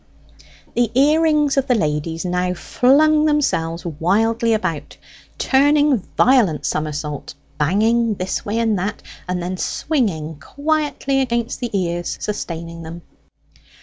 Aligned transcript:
The 0.73 0.89
ear 0.99 1.21
rings 1.21 1.57
of 1.57 1.67
the 1.67 1.75
ladies 1.75 2.25
now 2.25 2.55
flung 2.55 3.25
themselves 3.25 3.85
wildly 3.85 4.51
about, 4.53 4.97
turning 5.37 5.99
violent 6.17 6.65
summersaults, 6.65 7.35
banging 7.59 8.15
this 8.15 8.43
way 8.43 8.57
and 8.57 8.79
that, 8.79 9.03
and 9.29 9.43
then 9.43 9.57
swinging 9.57 10.39
quietly 10.39 11.21
against 11.21 11.59
the 11.59 11.69
ears 11.77 12.17
sustaining 12.19 12.81
them. 12.81 13.03